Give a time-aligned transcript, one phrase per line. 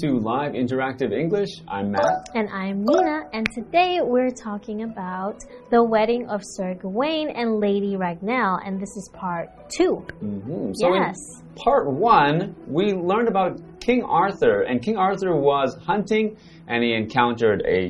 [0.00, 1.50] to Live Interactive English.
[1.68, 2.30] I'm Matt.
[2.34, 7.96] And I'm Nina, and today we're talking about the wedding of Sir Gawain and Lady
[7.96, 10.72] Ragnell, and this is part 2 Mm -hmm.
[10.74, 11.16] So yes.
[11.42, 16.94] in part one, we learned about King Arthur, and King Arthur was hunting, and he
[16.94, 17.80] encountered a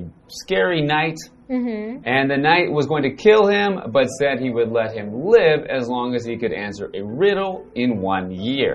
[0.43, 1.19] scary knight.
[1.49, 1.89] Mm -hmm.
[2.15, 5.61] And the knight was going to kill him, but said he would let him live
[5.79, 8.75] as long as he could answer a riddle in one year.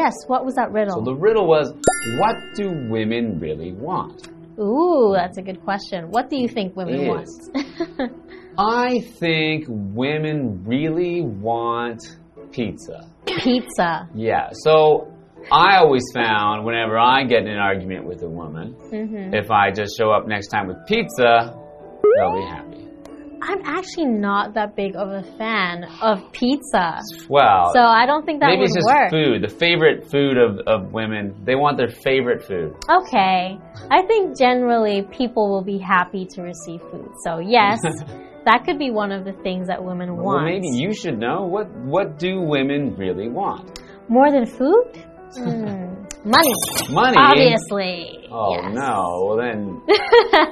[0.00, 0.96] Yes, what was that riddle?
[0.98, 1.66] So the riddle was
[2.18, 4.28] what do women really want?
[4.58, 6.10] Ooh, that's a good question.
[6.10, 7.28] What do you think women want?
[8.58, 12.02] I think women really want
[12.52, 13.08] pizza.
[13.26, 14.08] Pizza.
[14.14, 15.12] Yeah, so
[15.50, 19.70] I always found whenever I get in an argument with a woman, hmm if I
[19.70, 21.54] just show up next time with pizza,
[22.16, 22.79] they'll be happy.
[23.42, 26.98] I'm actually not that big of a fan of pizza.
[27.28, 29.10] Well, So I don't think that maybe would it's just work.
[29.10, 31.34] food, the favorite food of, of women.
[31.44, 32.74] They want their favorite food.
[32.88, 33.58] Okay.
[33.90, 37.08] I think generally people will be happy to receive food.
[37.24, 37.80] So yes,
[38.44, 40.44] that could be one of the things that women Well, want.
[40.46, 43.80] maybe you should know what what do women really want?
[44.08, 45.06] More than food?
[45.30, 45.79] Hmm.
[46.24, 46.54] Money.
[46.90, 47.16] Money.
[47.16, 48.28] Obviously.
[48.30, 48.74] Oh yes.
[48.74, 49.24] no!
[49.26, 49.80] Well then,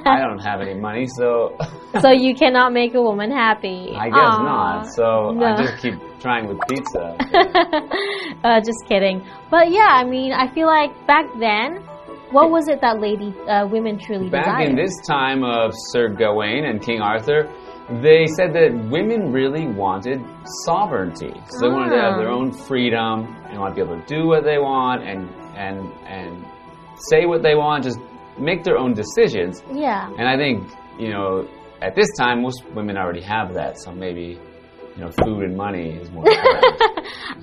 [0.05, 1.55] I don't have any money, so
[2.01, 3.93] so you cannot make a woman happy.
[3.95, 4.43] I guess Aw.
[4.43, 4.87] not.
[4.95, 5.45] So No.
[5.45, 7.15] I just keep trying with pizza.
[8.43, 9.25] uh, just kidding.
[9.51, 11.77] But yeah, I mean, I feel like back then,
[12.31, 14.69] what was it that lady, uh, women truly Back desired?
[14.69, 17.47] in this time of Sir Gawain and King Arthur,
[18.01, 20.19] they said that women really wanted
[20.65, 21.33] sovereignty.
[21.49, 22.35] So they wanted to have their Ah.
[22.37, 25.29] own freedom and want to be able to do what they want and
[25.65, 25.77] and
[26.07, 26.31] and
[27.09, 27.99] say what they want, just
[28.39, 29.61] make their own decisions.
[29.87, 30.09] yeah.
[30.17, 30.57] And I think,
[31.03, 31.29] you know,
[31.81, 34.27] at this time most women already have that, so maybe
[34.95, 36.25] you know, food and money is more.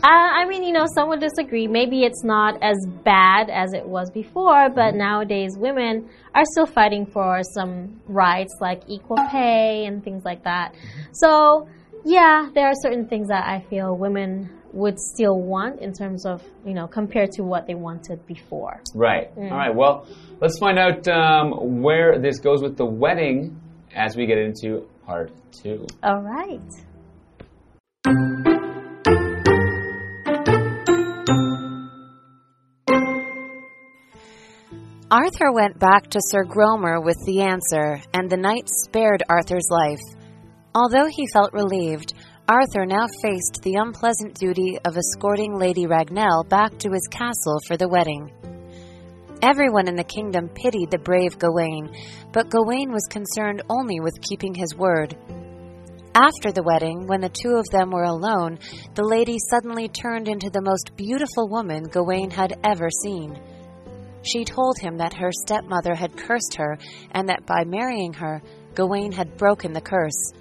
[0.04, 1.66] Uh, I mean, you know, some would disagree.
[1.66, 4.98] Maybe it's not as bad as it was before, but Mm-hmm.
[4.98, 10.75] nowadays women are still fighting for some rights like equal pay and things like that.
[10.75, 11.12] Mm-hmm.
[11.22, 11.31] So,
[12.04, 16.43] yeah, there are certain things that I feel women would still want in terms of,
[16.65, 18.81] you know, compared to what they wanted before.
[18.94, 19.31] Right.
[19.37, 19.75] All right.
[19.75, 20.06] Well,
[20.41, 23.60] let's find out um, where this goes with the wedding
[23.94, 25.87] as we get into part two.
[26.03, 26.60] All right.
[35.09, 40.00] Arthur went back to Sir Gromer with the answer, and the knight spared Arthur's life.
[40.75, 42.12] Although he felt relieved,
[42.48, 47.76] Arthur now faced the unpleasant duty of escorting Lady Ragnell back to his castle for
[47.76, 48.30] the wedding.
[49.42, 51.90] Everyone in the kingdom pitied the brave Gawain,
[52.32, 55.16] but Gawain was concerned only with keeping his word.
[56.14, 58.60] After the wedding, when the two of them were alone,
[58.94, 63.36] the lady suddenly turned into the most beautiful woman Gawain had ever seen.
[64.22, 66.78] She told him that her stepmother had cursed her
[67.10, 68.40] and that by marrying her,
[68.76, 70.32] Gawain had broken the curse.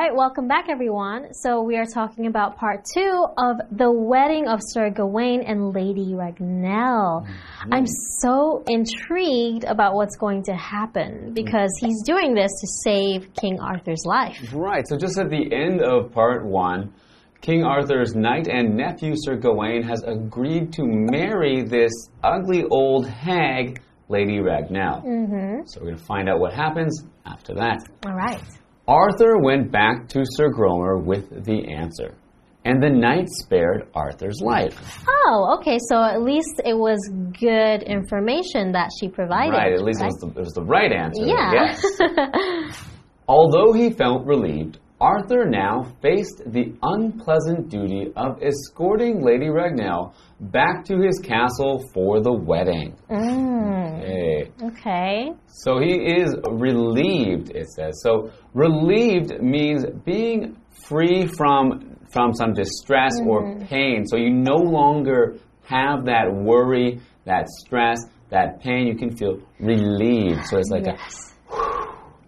[0.00, 1.34] Right, welcome back, everyone.
[1.34, 6.14] So, we are talking about part two of the wedding of Sir Gawain and Lady
[6.14, 7.28] Ragnell.
[7.70, 7.84] I'm
[8.20, 14.04] so intrigued about what's going to happen because he's doing this to save King Arthur's
[14.06, 14.38] life.
[14.54, 14.88] Right.
[14.88, 16.94] So just at the end of part one,
[17.42, 21.92] King Arthur's knight and nephew Sir Gawain has agreed to marry this
[22.24, 25.04] ugly old hag, Lady Ragnell.
[25.04, 25.66] Mm-hmm.
[25.66, 27.86] So we're going to find out what happens after that.
[28.06, 28.40] All right.
[28.90, 32.16] Arthur went back to Sir Gromer with the answer,
[32.64, 34.76] and the knight spared Arthur's life.
[35.08, 35.78] Oh, okay.
[35.88, 36.98] So at least it was
[37.38, 39.52] good information that she provided.
[39.52, 41.24] Right, at least it was the, it was the right answer.
[41.24, 41.52] Yeah.
[41.52, 42.82] Yes.
[43.28, 50.84] Although he felt relieved, Arthur now faced the unpleasant duty of escorting Lady Ragnell back
[50.84, 52.94] to his castle for the wedding.
[53.10, 54.50] mm, Hey.
[54.62, 55.32] okay.
[55.46, 58.00] So he is relieved, it says.
[58.02, 60.56] So relieved means being
[60.86, 63.66] free from from some distress or Mm-hmm.
[63.66, 64.04] pain.
[64.06, 68.00] So you no longer have that worry, that stress,
[68.30, 68.86] that pain.
[68.88, 70.44] You can feel relieved.
[70.46, 71.34] So it's like Yes.
[71.52, 71.58] a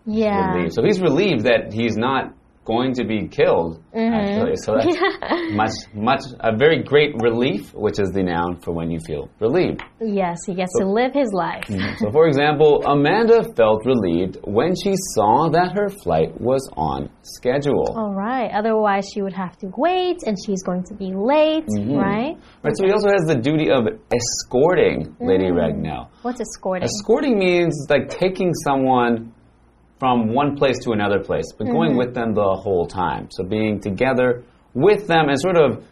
[0.06, 0.68] Yeah.
[0.68, 2.32] So he's relieved that he's not
[2.64, 3.82] going to be killed.
[3.94, 4.14] Mm-hmm.
[4.14, 8.90] Actually, so that's much, much a very great relief, which is the noun for when
[8.90, 9.82] you feel relieved.
[10.00, 11.64] Yes, he gets to live his life.
[11.66, 12.04] Mm-hmm.
[12.04, 17.94] So, for example, Amanda felt relieved when she saw that her flight was on schedule.
[17.96, 18.50] All right.
[18.52, 21.94] Otherwise, she would have to wait, and she's going to be late, mm-hmm.
[21.94, 22.36] right?
[22.62, 25.58] Right, so he also has the duty of escorting Lady mm.
[25.58, 26.08] Ragnell.
[26.22, 26.84] What's escorting?
[26.84, 29.32] Escorting means like taking someone
[30.02, 33.28] from one place to another place, but going with them the whole time.
[33.30, 34.42] So being together
[34.74, 35.84] with them and sort of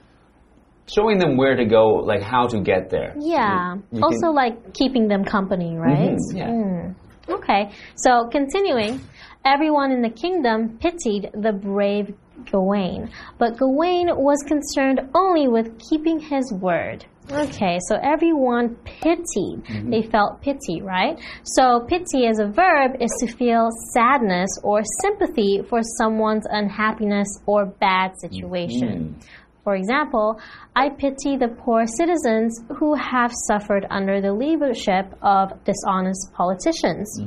[0.92, 3.14] showing them where to go, like how to get there.
[3.20, 3.74] yeah.
[3.92, 6.10] You- you also, can- like keeping them company, right?
[6.16, 6.50] Mhm, yeah.
[6.50, 6.94] Mm.
[7.28, 7.70] Okay.
[7.94, 8.98] So, continuing,
[9.44, 12.12] everyone in the kingdom pitied the brave
[12.50, 17.04] Gawain, but Gawain was concerned only with keeping his word.
[17.30, 19.62] Okay, so everyone pitied.
[19.64, 19.90] Mm-hmm.
[19.90, 21.18] They felt pity, right?
[21.44, 27.66] So, pity as a verb is to feel sadness or sympathy for someone's unhappiness or
[27.66, 29.16] bad situation.
[29.20, 29.24] Mm.
[29.62, 30.40] For example,
[30.74, 37.20] I pity the poor citizens who have suffered under the leadership of dishonest politicians.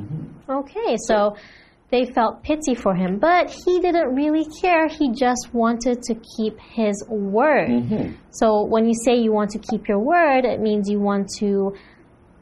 [0.48, 1.36] Okay, so
[1.94, 4.88] they felt pity for him, but he didn't really care.
[4.88, 7.70] He just wanted to keep his word.
[7.70, 8.14] Mm-hmm.
[8.30, 11.72] So when you say you want to keep your word, it means you want to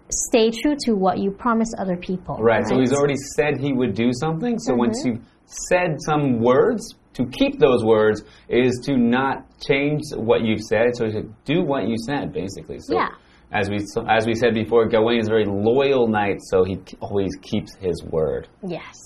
[0.08, 2.38] stay true to what you promised other people.
[2.40, 4.58] Right, so he's already said he would do something.
[4.58, 5.16] So once mm-hmm.
[5.16, 5.24] you've
[5.68, 10.96] said some words, to keep those words is to not change what you've said.
[10.96, 12.78] So to do what you said, basically.
[12.80, 13.08] So Yeah.
[13.52, 13.78] As we
[14.08, 18.02] as we said before, Gawain is a very loyal knight, so he always keeps his
[18.04, 18.48] word.
[18.66, 18.96] Yes.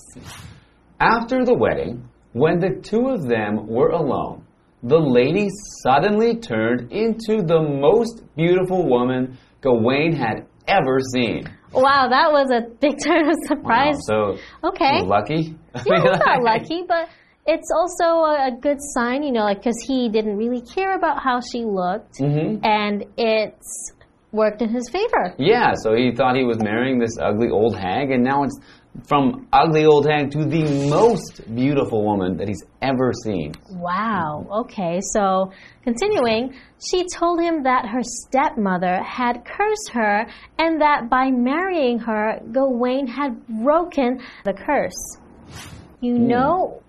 [0.99, 4.43] After the wedding, when the two of them were alone,
[4.83, 5.49] the lady
[5.83, 11.43] suddenly turned into the most beautiful woman Gawain had ever seen.
[11.73, 13.95] Wow, that was a big turn of surprise.
[14.09, 15.01] Wow, so Okay.
[15.03, 15.55] lucky.
[15.75, 17.09] Yeah, he's not lucky, but
[17.45, 21.39] it's also a, good sign, you know, like because he didn't really care about how
[21.41, 22.59] she looked, Mhm.
[22.65, 23.93] and it's
[24.37, 25.33] worked in his favor.
[25.37, 28.57] Yeah, so he thought he was marrying this ugly old hag, and now it's
[29.05, 33.53] from ugly old hag to the most beautiful woman that he's ever seen.
[33.69, 34.47] Wow.
[34.61, 35.51] Okay, so
[35.83, 40.25] continuing, she told him that her stepmother had cursed her,
[40.57, 45.17] and that by marrying her, Gawain had broken the curse.
[45.99, 46.27] You hmm.
[46.27, 46.83] know,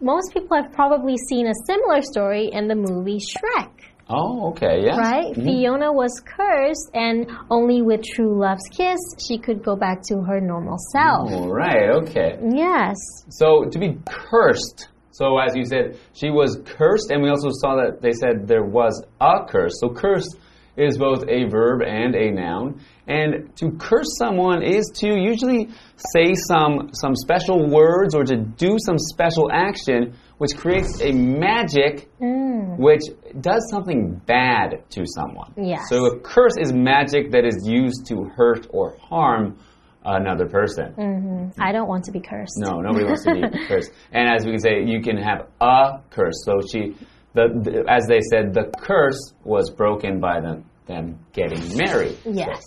[0.00, 3.89] most people have probably seen a similar story in the movie Shrek.
[4.10, 4.96] Oh, okay, yeah.
[4.96, 5.32] Right?
[5.32, 5.44] Mm-hmm.
[5.44, 10.40] Fiona was cursed, and only with true love's kiss she could go back to her
[10.40, 11.30] normal self.
[11.32, 12.38] Oh, right, okay.
[12.52, 12.96] Yes.
[13.28, 14.88] So to be cursed.
[15.12, 18.64] So as you said, she was cursed, and we also saw that they said there
[18.64, 19.78] was a curse.
[19.80, 20.36] So cursed
[20.76, 22.80] is both a verb and a noun.
[23.06, 25.68] And to curse someone is to usually
[26.14, 32.08] say some some special words or to do some special action which creates a magic
[32.18, 32.78] mm.
[32.78, 33.02] which
[33.42, 35.52] does something bad to someone.
[35.54, 35.86] Yes.
[35.90, 39.58] So a curse is magic that is used to hurt or harm
[40.02, 40.94] another person.
[40.96, 41.44] Mm-hmm.
[41.50, 41.62] Hmm.
[41.62, 42.54] I don't want to be cursed.
[42.56, 43.92] No, nobody wants to be cursed.
[44.12, 46.42] And as we can say, you can have a curse.
[46.46, 46.96] So she,
[47.34, 52.16] the, the as they said, the curse was broken by them them getting married.
[52.24, 52.64] Yes.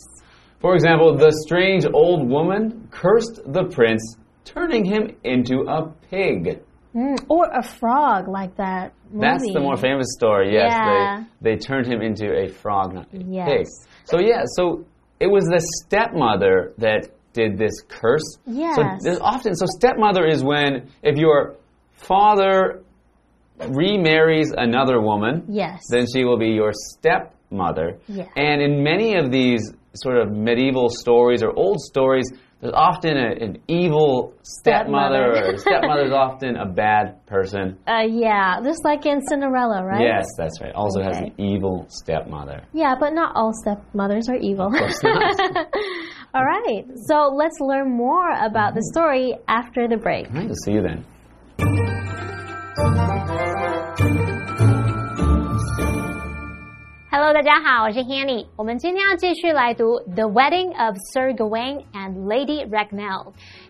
[0.62, 4.16] For example, the strange old woman cursed the prince,
[4.46, 6.62] turning him into a pig.
[6.95, 9.26] Mm, or a frog, like that movie.
[9.28, 10.54] That's the more famous story.
[10.54, 11.23] Yes, Yeah.
[11.42, 13.47] they they turned him into a frog, not a Yes.
[13.50, 13.68] pig.
[14.06, 14.85] So yeah, so
[15.19, 18.38] it was the stepmother that did this curse.
[18.45, 18.76] Yes.
[18.76, 21.56] So there's often so stepmother is when if your
[21.94, 22.81] father
[23.69, 25.81] remarries another woman, Yes.
[25.90, 27.97] then she will be your stepmother.
[28.07, 28.26] Yeah.
[28.35, 32.31] And in many of these sort of medieval stories or old stories,
[32.64, 35.54] there's often a, an evil stepmother, Stepmother.
[35.54, 37.78] or stepmother is often a bad person.
[37.86, 40.00] Uh, yeah, just like in Cinderella, right?
[40.00, 40.74] Yes, that's right.
[40.74, 42.64] Also has an evil stepmother.
[42.72, 44.68] Yeah, but not all stepmothers are evil.
[44.68, 45.36] Of course not.
[46.34, 50.28] all right, so let's learn more about the story after the break.
[50.30, 51.06] All right, we'll see you then.
[57.13, 58.46] Hello，大家好，我是 Hanny。
[58.55, 63.25] 我们今天要继续来读《The Wedding of Sir Gawain and Lady Ragnell》。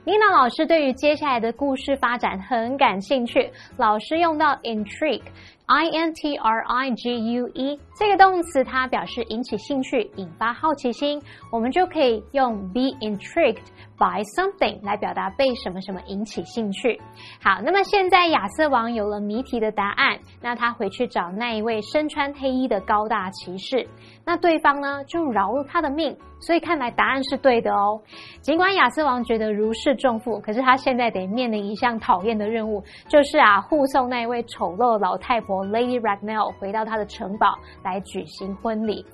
[0.06, 11.22] 妮娜老师对于接下来的故事发展很感兴趣，老师用到 intrigue，I N T R I G U E 这个动词，它表示引起兴趣、引发好奇心，
[11.54, 13.64] 我们就可以用 be intrigued
[13.98, 17.00] by something 来表达被什么什么引起兴趣。
[17.42, 23.88] 好，那么现在亚瑟王有了谜题的答案，那他回去找那一位身穿黑衣的高大骑士，
[24.26, 28.02] 那对方呢就饶了他的命，所以看来答案是对的哦。
[28.42, 39.06] 尽管亚瑟王觉得如释重负，可是他现在得面临一项讨厌的任务，就是啊护送那一位丑陋老太婆 Lady Ragnell 回到他的城堡来举行婚礼。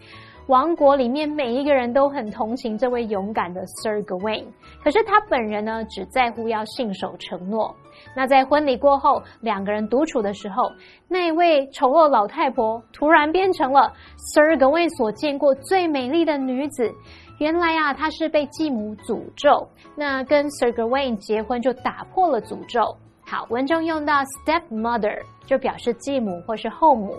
[0.47, 4.45] 王国里面每一个人都很同情这位勇敢的 Sir Gawain，
[4.83, 7.75] 可是他本人呢，只在乎要信守承诺。
[8.15, 10.71] 那在婚礼过后，两个人独处的时候，
[11.07, 13.93] 那位丑陋老太婆突然变成了
[14.33, 16.91] Sir Gawain 所见过最美丽的女子。
[17.39, 22.97] 原来啊，她是被继母诅咒，那跟 Sir Gawain 结婚就打破了诅咒。
[23.25, 27.15] 好，文中用到 stepmother 就表示继母或是后母。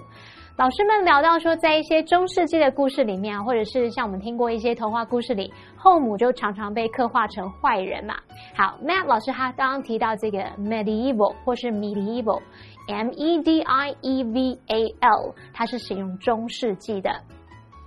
[0.56, 8.14] 老师们聊到说，在一些中世纪的故事里面，或者是像我们听过一些童话故事里，后母就常常被刻画成坏人嘛。
[8.54, 17.10] 好，Matt 老师他刚刚提到这个 medieval 或是 medieval，M E D I E V A L，它是形容中世纪的。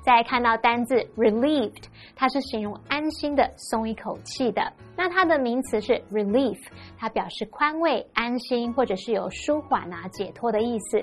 [0.04, 4.62] 再看到单字 relieved，它是形容安心的、松一口气的。
[4.96, 6.60] 那它的名词是 relief，
[6.98, 11.00] 它表示宽慰、安心或者是有舒缓啊、解脱的意思。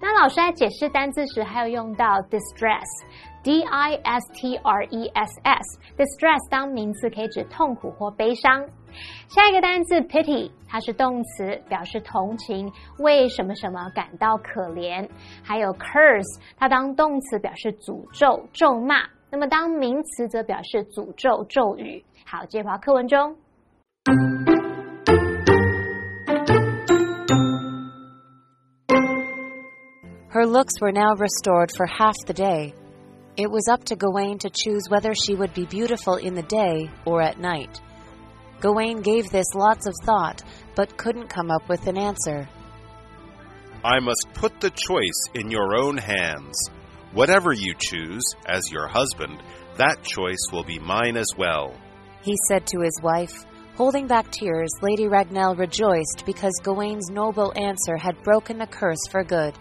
[0.00, 8.66] 那老师在解释单字时，还有用到 distress，D I S T R E S S，distress 当名词可以指痛苦或悲伤。
[9.27, 15.07] 下一个单词 pity，它是动词，表示同情，为什么什么感到可怜。
[15.43, 22.03] 还有 curse，它当动词表示诅咒、咒骂，那么当名词则表示诅咒、咒语。
[22.25, 23.35] 好，接华课文中。
[30.31, 32.73] Her looks were now restored for half the day.
[33.37, 36.89] It was up to Gawain to choose whether she would be beautiful in the day
[37.05, 37.79] or at night.
[38.60, 40.42] Gawain gave this lots of thought,
[40.74, 42.48] but couldn't come up with an answer.
[43.82, 46.70] I must put the choice in your own hands.
[47.12, 49.42] Whatever you choose as your husband,
[49.76, 51.74] that choice will be mine as well.
[52.22, 53.46] He said to his wife.
[53.76, 59.24] Holding back tears, Lady Ragnell rejoiced because Gawain's noble answer had broken the curse for
[59.24, 59.54] good.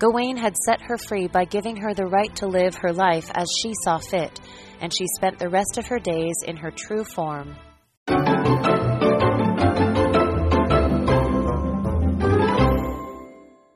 [0.00, 3.46] Gawain had set her free by giving her the right to live her life as
[3.62, 4.40] she saw fit,
[4.80, 7.56] and she spent the rest of her days in her true form.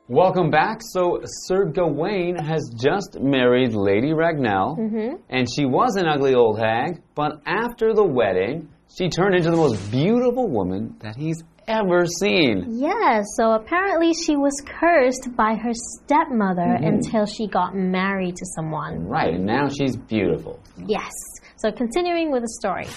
[0.07, 0.81] Welcome back.
[0.81, 5.15] So, Sir Gawain has just married Lady Ragnell, mm-hmm.
[5.29, 9.57] and she was an ugly old hag, but after the wedding, she turned into the
[9.57, 12.65] most beautiful woman that he's ever seen.
[12.79, 16.85] Yes, so apparently she was cursed by her stepmother mm-hmm.
[16.85, 19.07] until she got married to someone.
[19.07, 20.59] Right, and now she's beautiful.
[20.85, 21.11] Yes.
[21.55, 22.87] So continuing with the story.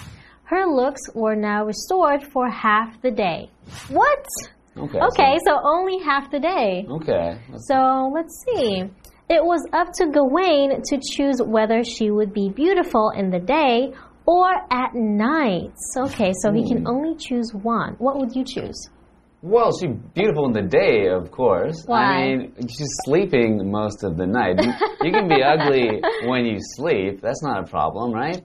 [0.45, 3.51] Her looks were now restored for half the day.
[3.89, 4.25] What?
[4.77, 4.99] Okay.
[4.99, 6.87] Okay, so only half the day.
[6.91, 7.39] Okay.
[7.69, 8.83] So let's see.
[9.31, 13.95] It was up to Gawain to choose whether she would be beautiful in the day
[14.27, 15.73] or at night.
[15.97, 16.89] Okay, so he can hmm.
[16.89, 17.95] only choose one.
[17.99, 18.91] What would you choose?
[19.41, 21.83] Well, she's beautiful in the day, of course.
[21.85, 22.01] Why?
[22.01, 24.57] I mean, she's sleeping most of the night.
[24.59, 24.73] You,
[25.03, 27.21] you can be ugly when you sleep.
[27.21, 28.43] That's not a problem, right?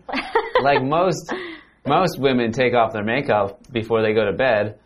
[0.61, 1.33] Like most
[1.89, 4.79] most women take off their makeup before they go to bed.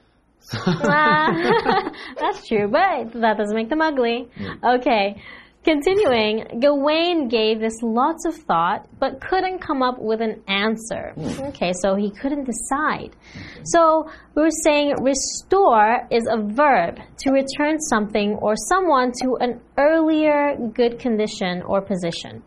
[0.54, 4.28] That's true, but that doesn't make them ugly.
[4.38, 4.78] Mm.
[4.80, 5.22] Okay.
[5.64, 11.14] Continuing, Gawain gave this lots of thought, but couldn't come up with an answer.
[11.16, 11.44] Hmm.
[11.48, 13.16] Okay, so he couldn't decide.
[13.64, 19.62] So we were saying restore is a verb to return something or someone to an
[19.78, 22.44] earlier good condition or position.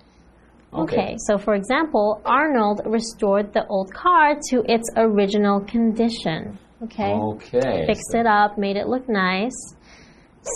[0.74, 6.58] Okay, so for example, Arnold restored the old car to its original condition.
[6.82, 7.86] Okay, Okay.
[7.86, 9.56] fixed it up, made it look nice.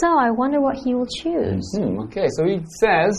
[0.00, 1.66] So I wonder what he will choose.
[1.76, 3.18] Hmm, okay, so he says,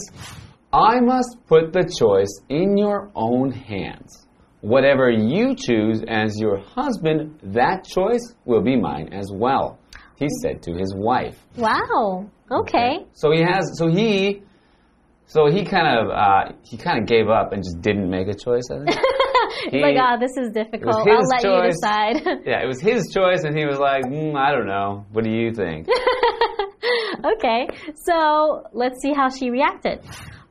[0.71, 4.27] I must put the choice in your own hands.
[4.62, 9.79] Whatever you choose as your husband, that choice will be mine as well.
[10.17, 11.36] He said to his wife.
[11.57, 12.29] Wow.
[12.51, 13.05] Okay.
[13.13, 13.71] So he has.
[13.77, 14.43] So he.
[15.31, 16.09] So he kind of.
[16.09, 18.67] Uh, he kind of gave up and just didn't make a choice.
[18.71, 19.00] I think.
[19.69, 20.95] He- like, ah, this is difficult.
[20.95, 22.15] I'll let you decide.
[22.45, 25.05] yeah, it was his choice, and he was like, mm, I don't know.
[25.11, 25.88] What do you think?
[27.33, 30.00] okay, so let's see how she reacted.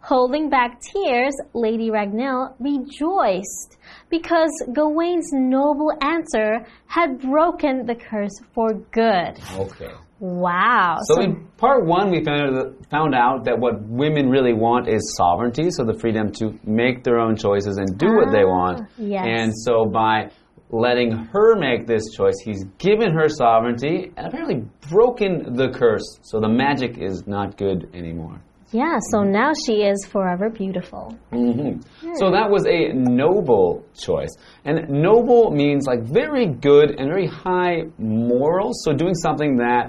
[0.01, 3.79] Holding back tears, Lady Ragnell rejoiced
[4.11, 9.41] because Gawain's noble answer had broken the curse for good.
[9.55, 9.93] okay.
[10.21, 10.99] Wow.
[11.05, 15.71] So, in part one, we found, found out that what women really want is sovereignty,
[15.71, 18.87] so the freedom to make their own choices and do what they want.
[18.99, 19.25] yes.
[19.27, 20.31] And so, by
[20.69, 26.19] letting her make this choice, he's given her sovereignty and apparently broken the curse.
[26.21, 28.43] So, the magic is not good anymore.
[28.73, 31.15] yeah, so now she is forever beautiful.
[31.33, 31.73] Mm -hmm.
[32.21, 33.69] So that was a noble
[34.07, 34.35] choice.
[34.67, 38.75] And noble means like very good and very high morals.
[38.85, 39.85] So doing something that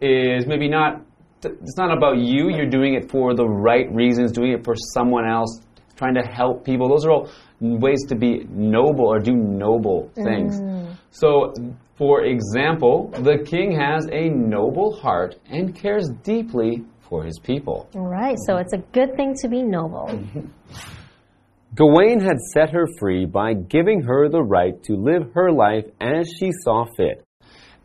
[0.00, 1.02] is maybe not,
[1.42, 5.26] it's not about you, you're doing it for the right reasons, doing it for someone
[5.26, 5.60] else,
[5.96, 6.88] trying to help people.
[6.88, 10.60] Those are all ways to be noble or do noble things.
[10.60, 10.96] Mm.
[11.10, 11.52] So,
[11.96, 17.88] for example, the king has a noble heart and cares deeply for his people.
[17.94, 20.10] All right, so it's a good thing to be noble.
[21.76, 26.32] Gawain had set her free by giving her the right to live her life as
[26.38, 27.24] she saw fit.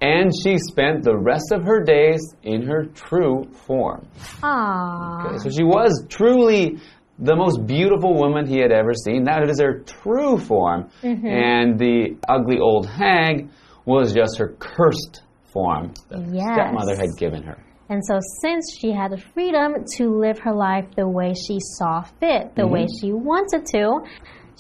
[0.02, 4.08] And she spent the rest of her days in her true form.
[4.42, 5.42] Aww.
[5.42, 6.80] So she was truly
[7.18, 9.26] the most beautiful woman he had ever seen.
[9.26, 10.90] That is her true form.
[11.04, 11.28] Mm-hmm.
[11.28, 13.50] And the ugly old hag
[13.86, 16.54] was just her cursed form that her Yes.
[16.54, 17.58] stepmother had given her.
[17.90, 22.04] And so, since she had the freedom to live her life the way she saw
[22.04, 22.72] fit, the mm-hmm.
[22.72, 24.02] way she wanted to,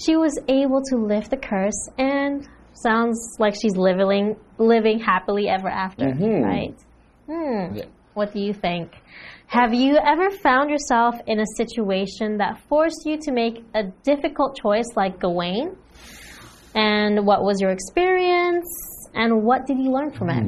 [0.03, 2.47] she was able to lift the curse and
[2.81, 6.43] sounds like she's living living happily ever after, Mhm.
[6.43, 6.75] right?
[7.27, 7.75] Hmm.
[7.75, 7.85] Yeah.
[8.13, 8.91] What do you think?
[9.47, 14.57] Have you ever found yourself in a situation that forced you to make a difficult
[14.61, 15.75] choice like Gawain?
[16.75, 18.67] And what was your experience?
[19.15, 20.43] And what did you learn from it?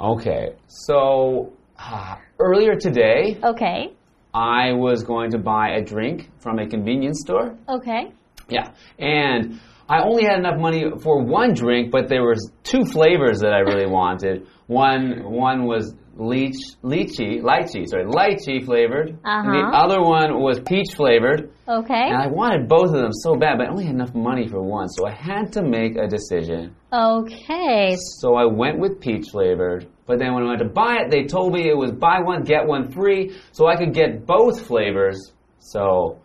[0.00, 3.92] Okay, so uh, earlier today, Okay.
[4.32, 7.56] I was going to buy a drink from a convenience store.
[7.68, 8.12] Okay.
[8.48, 9.58] Yeah, and
[9.90, 13.58] I only had enough money for one drink, but there was two flavors that I
[13.70, 14.46] really wanted.
[14.68, 16.54] One one was leech,
[16.84, 19.82] lychee, lychee, sorry, lychee flavored, and the Uh-huh.
[19.84, 21.50] other one was peach flavored.
[21.66, 22.04] Okay.
[22.10, 24.62] And I wanted both of them so bad, but I only had enough money for
[24.62, 26.76] one, so I had to make a decision.
[26.92, 27.96] Okay.
[28.20, 29.88] So I went with peach flavored.
[30.06, 32.42] But then when I went to buy it, they told me it was buy one
[32.44, 35.32] get one free, so I could get both flavors.
[35.58, 36.18] So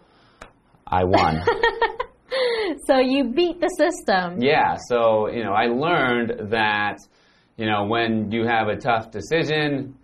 [0.85, 1.41] I won.
[2.87, 4.41] So you beat the system.
[4.41, 6.97] Yeah, so, you know, I learned that,
[7.57, 9.95] you know, when you have a tough decision,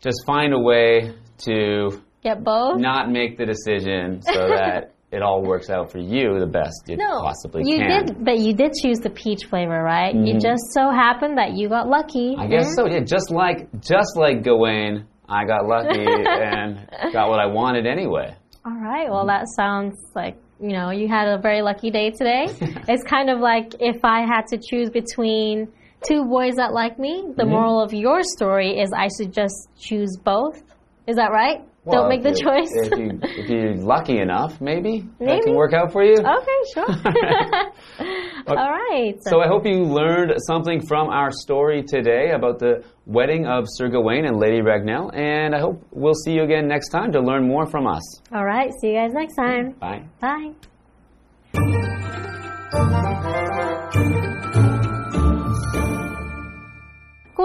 [0.00, 1.14] just find a way
[1.44, 2.78] to Get both?
[2.78, 6.96] not make the decision so that it all works out for you the best you
[6.96, 8.06] possibly you can.
[8.06, 10.14] did, but you did choose the peach flavor, right?
[10.14, 10.38] It mm-hmm.
[10.38, 12.36] just so happened that you got lucky.
[12.38, 12.74] I guess mm-hmm.
[12.74, 12.86] so.
[12.86, 18.36] Yeah, just like just like Gawain, I got lucky and got what I wanted anyway.
[18.64, 19.10] All right.
[19.10, 22.46] Well, that sounds like you know you had a very lucky day today.
[22.88, 25.72] it's kind of like if I had to choose between
[26.06, 27.24] two boys that like me.
[27.36, 27.50] The Mm-hmm.
[27.50, 30.62] moral of your story is I should just choose both.
[31.06, 31.62] Is that right?
[31.84, 32.70] Well, Don't make the choice.
[32.74, 36.18] If, you, if you're lucky enough, maybe, that can work out for you.
[36.18, 36.84] okay, sure.
[38.48, 39.14] All right.
[39.22, 43.88] So I hope you learned something from our story today about the wedding of Sir
[43.88, 47.48] Gawain and Lady Ragnell, and I hope we'll see you again next time to learn
[47.48, 48.02] more from us.
[48.32, 48.70] All right.
[48.80, 49.72] See you guys next time.
[49.80, 50.04] Bye.
[50.20, 50.52] Bye.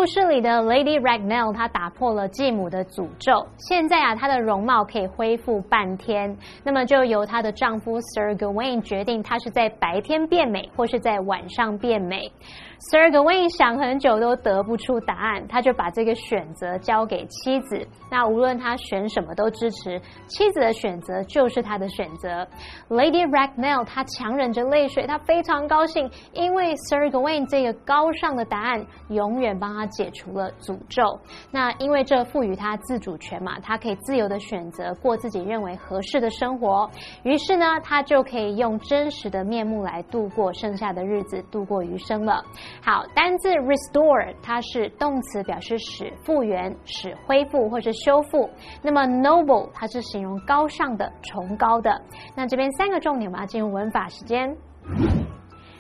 [0.06, 6.38] 故事里的 Lady Ragnell 她打破了继母的诅咒，现在啊，她的容貌可以恢复半天。
[6.64, 12.32] 那么就由她的丈夫 Sir Gawain 决定，她是在白天变美，或是在晚上变美。
[12.78, 17.88] Sir Gawain 想很久都得不出答案，他就把这个选择交给妻子。
[18.12, 22.46] 那无论他选什么都支持，妻子的选择就是他的选择。
[22.90, 31.20] Lady Ragnell 她强忍着泪水，她非常高兴，因为 Sir Gawain 这个高尚的答案永远帮他解除了诅咒。
[31.52, 36.90] 那因为这赋予他自主权嘛，他可以自由的选择过自己认为合适的生活。
[37.24, 42.44] 于是呢，他就可以用真实的面目来度过剩下的日子，度过余生了。
[42.82, 48.50] 好，单字 restore 它是动词，表示使复原、使恢复或是修复。
[48.82, 52.02] 那么 noble 它是形容高尚的、崇高的。
[52.36, 54.56] 那这边三个重点，我们要进入文法时间。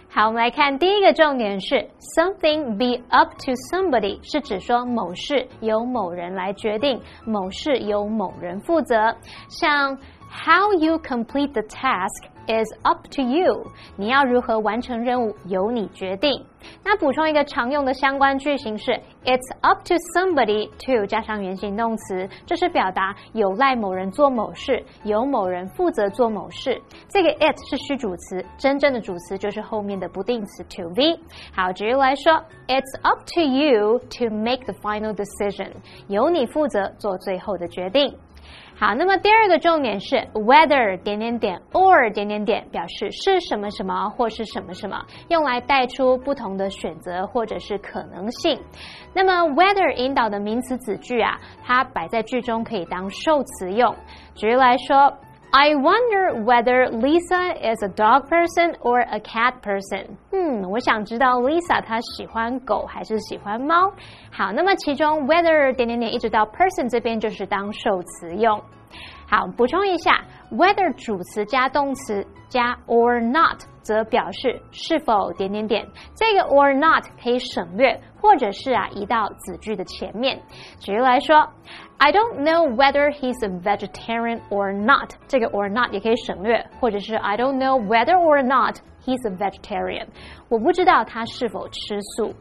[0.07, 1.75] 好，我们来看第一个重点是
[2.15, 9.13] something be up to somebody，是指说某事由某人来决定，某事由某人负责。
[9.49, 9.97] 像
[10.29, 13.65] How you complete the task is up to you。
[13.95, 16.45] 你要如何完成任务，由你决定。
[16.83, 18.91] 那补充一个常用的相关句型是
[19.23, 26.79] It's up to somebody to 加上原形动词，这是表达有赖某人做某事，由某人负责做某事。
[27.07, 31.19] 这个 it 是虚主词，真正的主词就是后面的不定词 to be。
[31.55, 32.33] 好，举例来说
[32.67, 35.71] ，It's up to you to make the final decision。
[36.07, 38.15] 由你负责做最后的决定。
[38.77, 48.59] 好，那么第二个重点是 whether 点点点 or 点点点，表示是什么什么或是什么什么，用来带出不同的选择或者是可能性。
[49.13, 53.95] 那么 whether 引导的名词子句啊，它摆在句中可以当受词用。
[54.35, 55.13] 举例来说。
[55.57, 60.05] I wonder whether Lisa is a dog person or a cat person。
[60.33, 63.89] 嗯，我想知道 Lisa 她喜欢狗还是喜欢猫。
[64.29, 68.61] 好，那么其中 whether 点点点一直到 person 这边就是当受词用。
[69.29, 75.87] 好，补充一下，whether 主词加动词加 or not 则表示是否点点点。
[76.13, 80.37] 这个 or not 可以省略，或者是啊移到子句的前面。
[80.81, 81.47] 举例来说。
[81.97, 85.11] I don't know whether he's a vegetarian or not。
[85.29, 90.07] 这个 or not 也可以省略，或者是 I don't know whether or not he's a vegetarian。
[90.49, 92.33] 我不知道他是否吃素。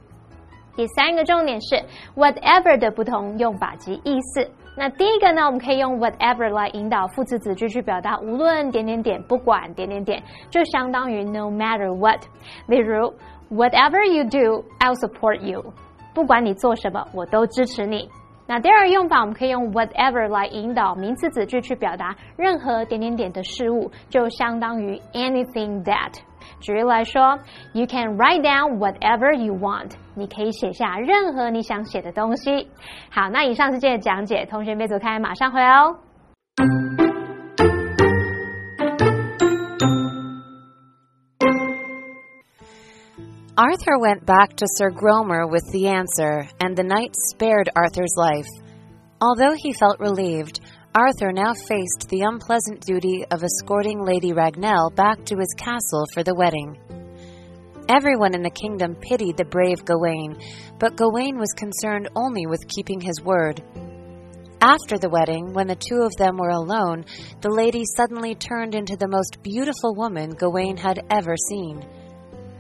[0.75, 1.77] 第三个重点是
[2.17, 4.51] whatever 的不同用法及意思。
[4.77, 12.21] 那第一个呢，我们可以用 whatever 来引导副词子句去表达无论点点点，不管点点点，就相当于 no matter what。
[12.67, 13.15] 例如
[13.51, 15.65] whatever you do, I'll support you。
[16.13, 18.09] 不管你做什么，我都支持你。
[18.47, 26.13] 那第二个用法，我们可以用 whatever 来引导名词子句去表达任何点点点的事物，就相当于 anything that。
[26.64, 27.40] 举例来说，
[27.74, 29.92] You can write down whatever you want。
[30.16, 32.70] 你可以写下任何你想写的东西。
[33.10, 35.98] 好，那以上是今天的讲解，同学别走开，马上回来哦。
[43.56, 48.48] Arthur went back to Sir Gromer with the answer, and the knight spared Arthur's life.
[49.20, 50.62] Although he felt relieved,
[50.97, 56.23] Arthur now faced the unpleasant duty of escorting Lady Ragnell back to his castle for
[56.23, 56.79] the wedding.
[57.89, 60.39] Everyone in the kingdom pitied the brave Gawain,
[60.79, 63.61] but Gawain was concerned only with keeping his word.
[64.61, 67.07] After the wedding, when the two of them were alone,
[67.41, 71.85] the lady suddenly turned into the most beautiful woman Gawain had ever seen.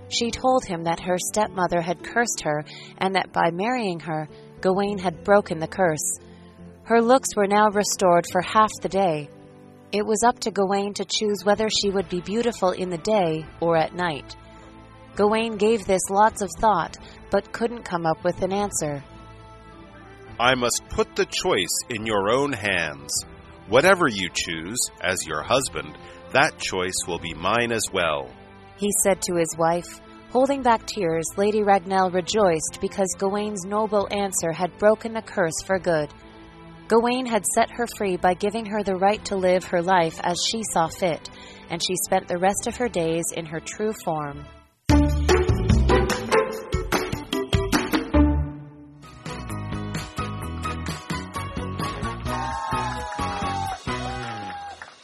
[0.08, 2.64] She told him that her stepmother had cursed her
[2.98, 4.28] and that by marrying her,
[4.60, 6.18] Gawain had broken the curse.
[6.84, 9.28] Her looks were now restored for half the day.
[9.92, 13.46] It was up to Gawain to choose whether she would be beautiful in the day
[13.60, 14.36] or at night.
[15.16, 16.96] Gawain gave this lots of thought,
[17.30, 19.02] but couldn't come up with an answer.
[20.38, 23.24] I must put the choice in your own hands.
[23.68, 25.96] Whatever you choose, as your husband,
[26.32, 28.28] that choice will be mine as well
[28.76, 30.00] he said to his wife.
[30.30, 35.78] Holding back tears, Lady Ragnell rejoiced because Gawain's noble answer had broken the curse for
[35.78, 36.12] good.
[36.86, 40.36] Gawain had set her free by giving her the right to live her life as
[40.50, 41.30] she saw fit,
[41.70, 44.44] and she spent the rest of her days in her true form.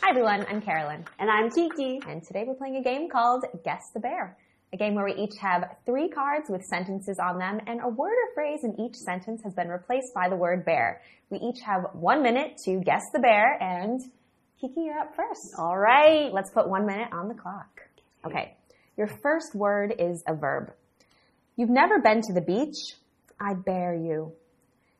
[0.02, 1.06] Hi everyone, I'm Carolyn.
[1.18, 1.98] And I'm Kiki.
[2.06, 4.36] And today we're playing a game called Guess the Bear.
[4.72, 8.12] A game where we each have three cards with sentences on them and a word
[8.12, 11.02] or phrase in each sentence has been replaced by the word bear.
[11.28, 14.00] We each have one minute to guess the bear and
[14.60, 15.54] Kiki, you're up first.
[15.58, 16.32] All right.
[16.32, 17.80] Let's put one minute on the clock.
[18.26, 18.54] Okay.
[18.96, 20.72] Your first word is a verb.
[21.56, 22.76] You've never been to the beach?
[23.40, 24.32] I bear you.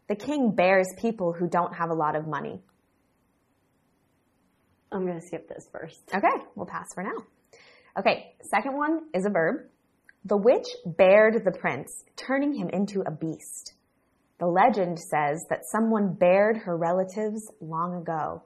[0.09, 2.61] The king bears people who don't have a lot of money.
[4.91, 6.01] I'm going to skip this first.
[6.13, 7.25] Okay, we'll pass for now.
[7.99, 9.67] Okay, second one is a verb.
[10.25, 13.75] The witch bared the prince, turning him into a beast.
[14.39, 18.43] The legend says that someone bared her relatives long ago.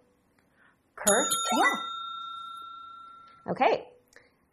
[0.96, 1.30] Curse?
[1.57, 3.52] Yeah.
[3.52, 3.85] Okay,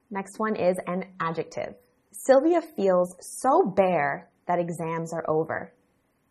[0.09, 1.75] next one is an adjective.
[2.11, 5.73] Sylvia feels so bare that exams are over.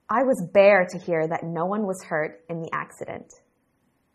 [0.08, 3.32] I was bare to hear that no one was hurt in the accident.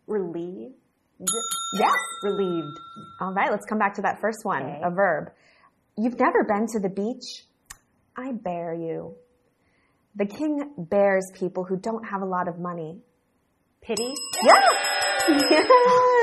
[0.06, 0.74] Relieved?
[1.18, 1.94] Yes.
[2.22, 2.78] Relieved.
[3.20, 4.80] All right, let's come back to that first one, Okay.
[4.82, 5.30] a verb.
[5.96, 7.44] You've never been to the beach?
[8.16, 9.14] I bear you.
[10.14, 13.00] The king bears people who don't have a lot of money.
[13.82, 14.12] Pity?
[14.42, 14.52] Yeah.
[15.28, 15.66] Yes.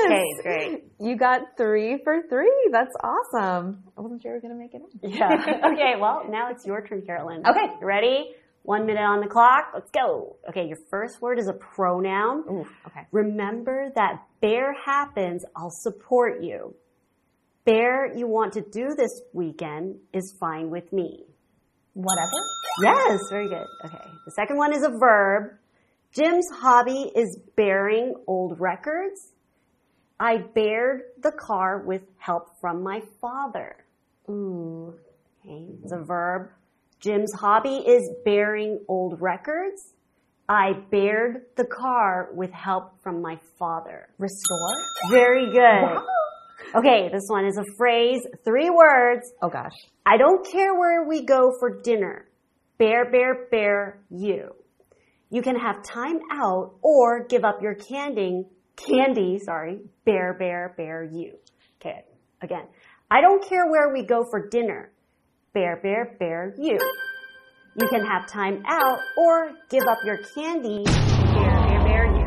[0.06, 0.84] Okay, great.
[0.98, 2.50] You got three for three.
[2.72, 3.82] That's awesome.
[3.98, 5.10] I wasn't sure you were going to make it in.
[5.10, 5.28] Yeah.
[5.72, 7.42] okay, well, now it's your turn, Carolyn.
[7.46, 7.66] Okay.
[7.82, 8.30] Ready?
[8.64, 9.72] One minute on the clock.
[9.74, 10.36] Let's go.
[10.48, 12.44] Okay, your first word is a pronoun.
[12.50, 13.06] Ooh, okay.
[13.12, 16.74] Remember that bear happens, I'll support you.
[17.66, 21.24] Bear you want to do this weekend is fine with me.
[21.92, 22.30] Whatever.
[22.82, 23.66] Yes, very good.
[23.84, 24.04] Okay.
[24.24, 25.58] The second one is a verb.
[26.14, 29.32] Jim's hobby is bearing old records.
[30.18, 33.76] I bared the car with help from my father.
[34.30, 34.94] Ooh.
[35.40, 36.48] Okay, it's a verb.
[37.04, 39.92] Jim's hobby is bearing old records.
[40.48, 44.08] I bared the car with help from my father.
[44.18, 44.74] Restore.
[45.10, 45.98] Very good.
[46.74, 49.30] Okay, this one is a phrase, three words.
[49.42, 49.74] Oh gosh.
[50.06, 52.26] I don't care where we go for dinner.
[52.78, 54.54] Bear, bear, bear, you.
[55.28, 61.04] You can have time out or give up your candy, candy, sorry, bear, bear, bear,
[61.04, 61.34] you.
[61.80, 62.04] Okay,
[62.40, 62.66] again.
[63.10, 64.90] I don't care where we go for dinner.
[65.54, 66.76] Bear, bear, bear, you.
[67.80, 72.26] You can have time out or give up your candy, bear, bear, bear, you.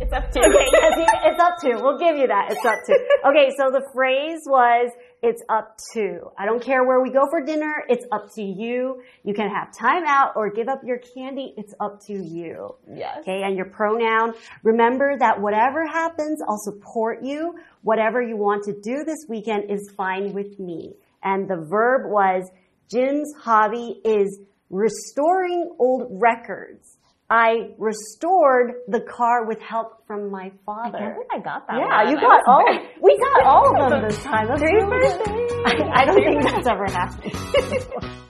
[0.00, 1.82] It's up to Okay, it's up to.
[1.82, 2.48] We'll give you that.
[2.50, 2.92] It's up to.
[3.30, 6.30] Okay, so the phrase was, it's up to.
[6.38, 7.72] I don't care where we go for dinner.
[7.88, 9.02] It's up to you.
[9.24, 11.54] You can have time out or give up your candy.
[11.56, 12.74] It's up to you.
[12.86, 13.20] Yes.
[13.20, 14.34] Okay, and your pronoun.
[14.62, 17.54] Remember that whatever happens, I'll support you.
[17.80, 20.96] Whatever you want to do this weekend is fine with me.
[21.26, 22.48] And the verb was,
[22.90, 24.38] Jim's hobby is
[24.70, 26.96] restoring old records.
[27.28, 30.98] I restored the car with help from my I father.
[30.98, 31.76] can't believe I got that.
[31.76, 32.10] Yeah, one.
[32.12, 32.64] you got all.
[32.64, 34.46] very- We got all of them this time.
[34.46, 34.92] That's Three good.
[35.66, 37.32] I, I don't think that's ever happened.